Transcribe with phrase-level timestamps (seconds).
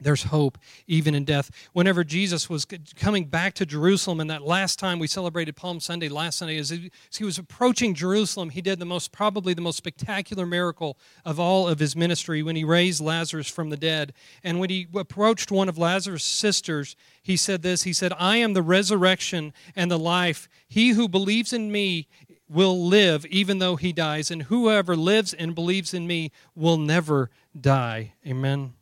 [0.00, 1.50] There's hope even in death.
[1.72, 6.08] Whenever Jesus was coming back to Jerusalem, and that last time we celebrated Palm Sunday,
[6.08, 10.46] last Sunday, as he was approaching Jerusalem, he did the most, probably the most spectacular
[10.46, 14.14] miracle of all of his ministry when he raised Lazarus from the dead.
[14.42, 18.54] And when he approached one of Lazarus' sisters, he said this He said, I am
[18.54, 20.48] the resurrection and the life.
[20.66, 22.08] He who believes in me
[22.48, 27.30] will live even though he dies, and whoever lives and believes in me will never
[27.60, 28.14] die.
[28.26, 28.72] Amen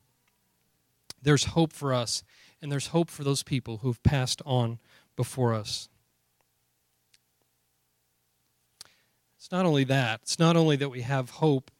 [1.23, 2.23] there's hope for us,
[2.61, 4.79] and there's hope for those people who've passed on
[5.17, 5.89] before us.
[9.37, 11.71] It's not only that, it's not only that we have hope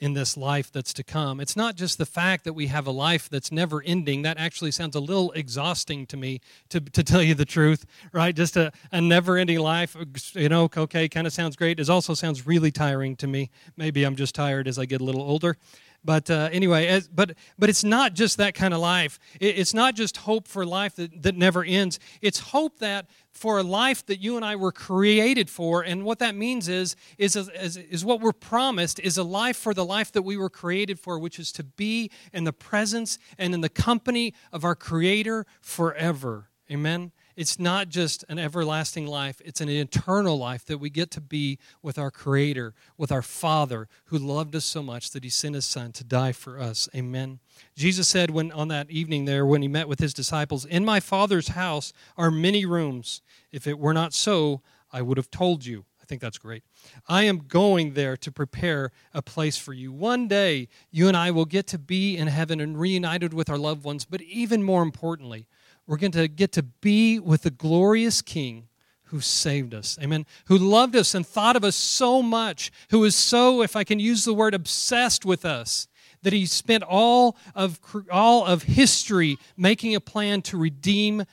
[0.00, 1.40] in this life that's to come.
[1.40, 4.22] It's not just the fact that we have a life that's never ending.
[4.22, 8.34] That actually sounds a little exhausting to me, to, to tell you the truth, right?
[8.34, 9.96] Just a, a never ending life,
[10.32, 11.78] you know, okay, kind of sounds great.
[11.78, 13.50] It also sounds really tiring to me.
[13.76, 15.58] Maybe I'm just tired as I get a little older.
[16.02, 19.18] But uh, anyway, as, but but it's not just that kind of life.
[19.38, 21.98] It, it's not just hope for life that, that never ends.
[22.22, 25.82] It's hope that for a life that you and I were created for.
[25.82, 29.74] And what that means is is, is is what we're promised is a life for
[29.74, 33.52] the life that we were created for, which is to be in the presence and
[33.52, 36.48] in the company of our Creator forever.
[36.70, 37.12] Amen.
[37.40, 41.58] It's not just an everlasting life, it's an eternal life that we get to be
[41.82, 45.64] with our Creator, with our Father, who loved us so much that He sent His
[45.64, 46.86] Son to die for us.
[46.94, 47.38] Amen.
[47.74, 51.00] Jesus said when on that evening there, when He met with His disciples, In my
[51.00, 53.22] Father's house are many rooms.
[53.50, 54.60] If it were not so,
[54.92, 55.86] I would have told you.
[55.98, 56.62] I think that's great.
[57.08, 59.92] I am going there to prepare a place for you.
[59.92, 63.56] One day, you and I will get to be in heaven and reunited with our
[63.56, 65.46] loved ones, but even more importantly,
[65.86, 68.68] we're going to get to be with the glorious King
[69.10, 69.98] who saved us.
[70.00, 70.24] Amen.
[70.46, 73.98] Who loved us and thought of us so much, who is so, if I can
[73.98, 75.88] use the word, obsessed with us,
[76.22, 81.24] that he spent all of, all of history making a plan to redeem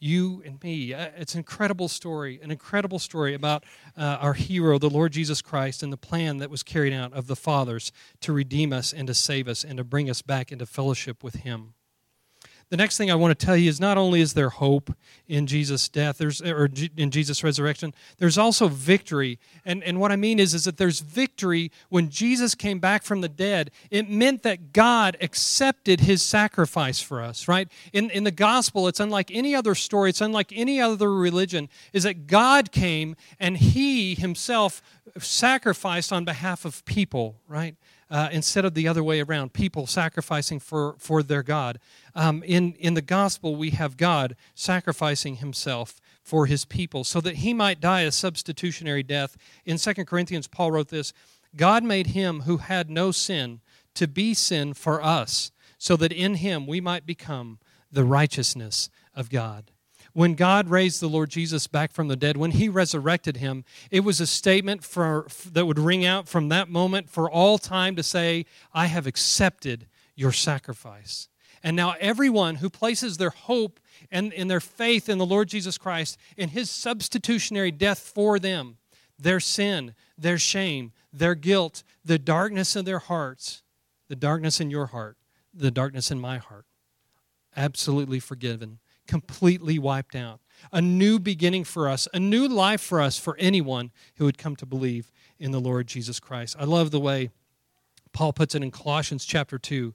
[0.00, 0.92] you and me.
[0.92, 3.64] Uh, it's an incredible story, an incredible story about
[3.96, 7.26] uh, our hero, the Lord Jesus Christ, and the plan that was carried out of
[7.26, 10.66] the fathers to redeem us and to save us and to bring us back into
[10.66, 11.74] fellowship with him
[12.70, 14.94] the next thing I want to tell you is not only is there hope
[15.26, 19.40] in Jesus' death, there's or in Jesus' resurrection, there's also victory.
[19.64, 23.22] And, and what I mean is, is that there's victory when Jesus came back from
[23.22, 23.72] the dead.
[23.90, 27.68] It meant that God accepted his sacrifice for us, right?
[27.92, 32.04] In, in the gospel, it's unlike any other story, it's unlike any other religion, is
[32.04, 34.80] that God came and he himself
[35.18, 37.74] sacrificed on behalf of people, right?
[38.10, 41.78] Uh, instead of the other way around, people sacrificing for, for their God.
[42.14, 47.36] Um, in, in the gospel, we have God sacrificing himself for his people so that
[47.36, 49.36] he might die a substitutionary death.
[49.64, 51.12] In 2 Corinthians, Paul wrote this
[51.54, 53.60] God made him who had no sin
[53.94, 57.58] to be sin for us, so that in him we might become
[57.90, 59.70] the righteousness of God.
[60.12, 64.00] When God raised the Lord Jesus back from the dead, when he resurrected him, it
[64.00, 68.02] was a statement for, that would ring out from that moment for all time to
[68.02, 71.28] say, I have accepted your sacrifice.
[71.62, 73.78] And now everyone who places their hope
[74.10, 78.78] and in their faith in the Lord Jesus Christ, in his substitutionary death for them,
[79.18, 83.62] their sin, their shame, their guilt, the darkness in their hearts,
[84.08, 85.18] the darkness in your heart,
[85.52, 86.64] the darkness in my heart,
[87.56, 88.78] absolutely forgiven
[89.10, 90.38] completely wiped out.
[90.72, 94.54] A new beginning for us, a new life for us, for anyone who would come
[94.54, 96.54] to believe in the Lord Jesus Christ.
[96.60, 97.30] I love the way
[98.12, 99.92] Paul puts it in Colossians chapter 2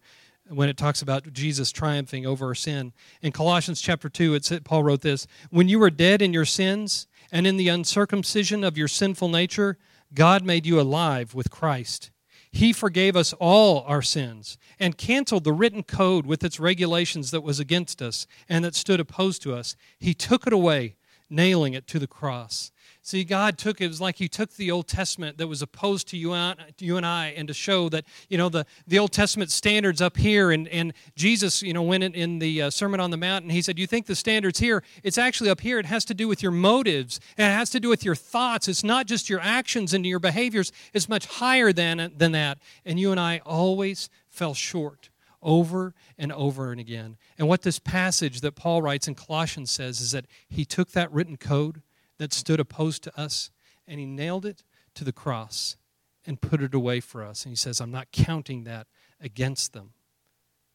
[0.50, 2.92] when it talks about Jesus triumphing over our sin.
[3.22, 7.08] In Colossians chapter 2, it's, Paul wrote this When you were dead in your sins
[7.32, 9.78] and in the uncircumcision of your sinful nature,
[10.14, 12.12] God made you alive with Christ.
[12.56, 17.44] He forgave us all our sins and canceled the written code with its regulations that
[17.44, 19.76] was against us and that stood opposed to us.
[20.00, 20.96] He took it away,
[21.30, 22.72] nailing it to the cross.
[23.06, 26.18] See, God took it was like He took the Old Testament that was opposed to
[26.18, 29.52] you and, you and I, and to show that you know the, the Old Testament
[29.52, 33.12] standards up here, and, and Jesus, you know, went in, in the uh, Sermon on
[33.12, 34.82] the Mount, and He said, "You think the standards here?
[35.04, 35.78] It's actually up here.
[35.78, 38.68] It has to do with your motives, and it has to do with your thoughts.
[38.68, 40.72] It's not just your actions and your behaviors.
[40.92, 42.58] It's much higher than than that."
[42.88, 45.10] And you and I always fell short
[45.44, 47.18] over and over and again.
[47.38, 51.12] And what this passage that Paul writes in Colossians says is that he took that
[51.12, 51.84] written code
[52.18, 53.52] that stood opposed to us,
[53.88, 54.64] and he nailed it
[54.96, 55.78] to the cross
[56.26, 57.44] and put it away for us.
[57.44, 58.88] And he says, I'm not counting that
[59.22, 59.94] against them.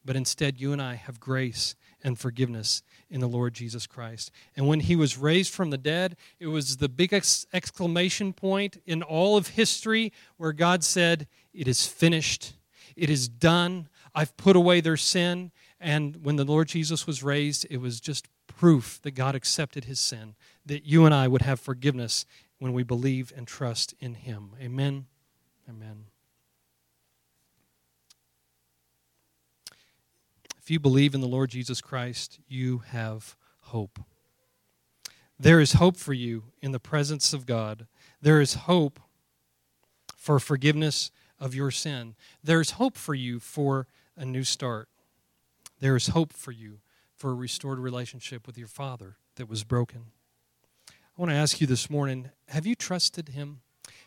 [0.03, 4.31] But instead, you and I have grace and forgiveness in the Lord Jesus Christ.
[4.55, 9.03] And when he was raised from the dead, it was the biggest exclamation point in
[9.03, 12.53] all of history where God said, It is finished,
[12.95, 17.65] it is done, I've put away their sin, And when the Lord Jesus was raised,
[17.71, 21.59] it was just proof that God accepted his sin, that you and I would have
[21.59, 22.23] forgiveness
[22.59, 24.51] when we believe and trust in him.
[24.61, 25.07] Amen.
[25.67, 26.05] Amen.
[30.59, 33.99] If you believe in the Lord Jesus Christ, you have hope.
[35.39, 37.87] There is hope for you in the presence of God.
[38.21, 38.99] There is hope
[40.15, 42.13] for forgiveness of your sin.
[42.43, 44.87] There's hope for you for a new start.
[45.81, 46.79] There is hope for you
[47.17, 50.05] for a restored relationship with your Father that was broken.
[50.89, 53.61] I want to ask you this morning have you trusted Him?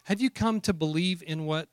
[0.05, 1.69] Have you come to believe in what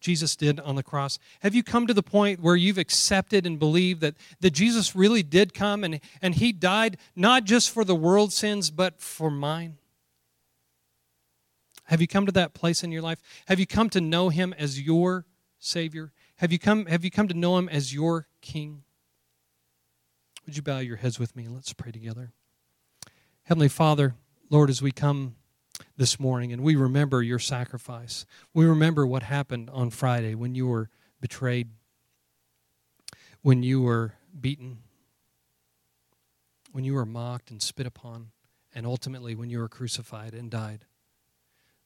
[0.00, 1.18] Jesus did on the cross?
[1.40, 5.24] Have you come to the point where you've accepted and believed that, that Jesus really
[5.24, 9.78] did come and, and he died not just for the world's sins, but for mine?
[11.84, 13.20] Have you come to that place in your life?
[13.46, 15.26] Have you come to know him as your
[15.58, 16.12] Savior?
[16.36, 18.83] Have you come, have you come to know him as your King?
[20.46, 22.32] Would you bow your heads with me and let's pray together?
[23.44, 24.14] Heavenly Father,
[24.50, 25.36] Lord, as we come
[25.96, 28.26] this morning and we remember your sacrifice.
[28.52, 31.70] We remember what happened on Friday when you were betrayed,
[33.42, 34.78] when you were beaten,
[36.72, 38.30] when you were mocked and spit upon,
[38.74, 40.84] and ultimately when you were crucified and died.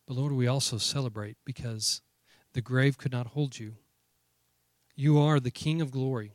[0.06, 2.00] But Lord, we also celebrate because
[2.54, 3.74] the grave could not hold you.
[4.96, 6.32] You are the King of glory.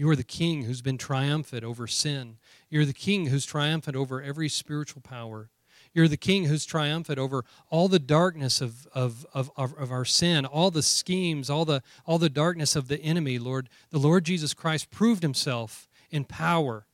[0.00, 2.38] You are the King who's been triumphant over sin.
[2.70, 5.50] You're the King who's triumphant over every spiritual power.
[5.92, 10.46] You're the king who's triumphant over all the darkness of, of, of, of, our sin,
[10.46, 13.68] all the schemes, all the, all the darkness of the enemy, Lord.
[13.90, 16.86] The Lord Jesus Christ proved himself in power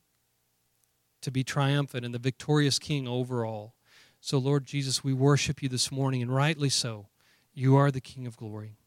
[1.20, 3.76] to be triumphant and the victorious king over all.
[4.20, 7.06] So, Lord Jesus, we worship you this morning, and rightly so.
[7.54, 8.78] You are the King of glory.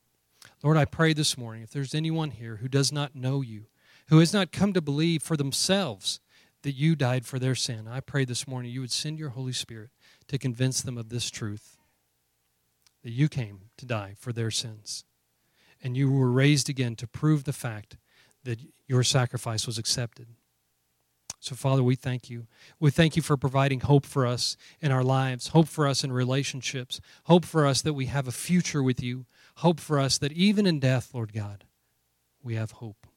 [0.61, 3.67] Lord, I pray this morning if there's anyone here who does not know you,
[4.09, 6.19] who has not come to believe for themselves
[6.63, 9.53] that you died for their sin, I pray this morning you would send your Holy
[9.53, 9.91] Spirit
[10.27, 11.77] to convince them of this truth
[13.03, 15.05] that you came to die for their sins.
[15.81, 17.97] And you were raised again to prove the fact
[18.43, 20.27] that your sacrifice was accepted.
[21.39, 22.47] So, Father, we thank you.
[22.79, 26.11] We thank you for providing hope for us in our lives, hope for us in
[26.11, 29.25] relationships, hope for us that we have a future with you,
[29.57, 31.63] hope for us that even in death, Lord God,
[32.43, 33.08] we have hope.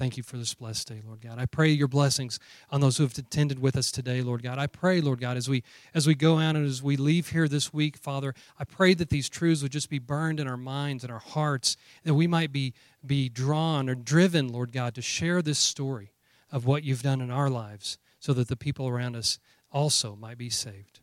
[0.00, 1.38] Thank you for this blessed day, Lord God.
[1.38, 4.58] I pray your blessings on those who have attended with us today, Lord God.
[4.58, 5.62] I pray, Lord God, as we
[5.92, 9.10] as we go out and as we leave here this week, Father, I pray that
[9.10, 12.50] these truths would just be burned in our minds and our hearts, that we might
[12.50, 12.72] be
[13.04, 16.14] be drawn or driven, Lord God, to share this story
[16.50, 19.38] of what you've done in our lives, so that the people around us
[19.70, 21.00] also might be saved.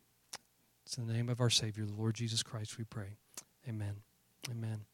[0.88, 3.17] It's in the name of our Savior, the Lord Jesus Christ, we pray.
[3.69, 3.97] Amen.
[4.49, 4.85] Amen.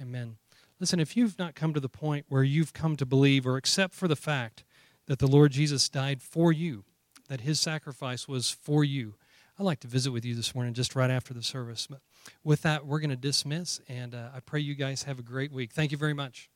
[0.00, 0.36] Amen.
[0.78, 3.94] Listen, if you've not come to the point where you've come to believe or accept
[3.94, 4.64] for the fact
[5.06, 6.84] that the Lord Jesus died for you,
[7.28, 9.14] that his sacrifice was for you,
[9.58, 11.86] I'd like to visit with you this morning just right after the service.
[11.86, 12.00] But
[12.42, 15.52] with that, we're going to dismiss, and uh, I pray you guys have a great
[15.52, 15.72] week.
[15.72, 16.48] Thank you very much.